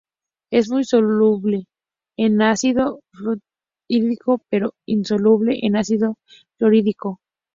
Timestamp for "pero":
4.49-4.73